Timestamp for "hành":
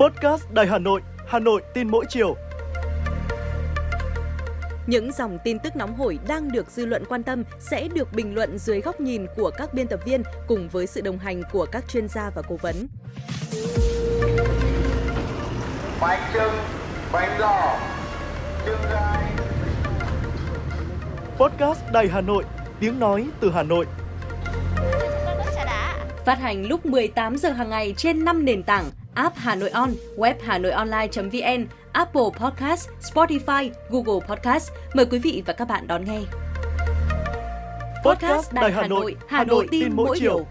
11.18-11.42, 26.38-26.66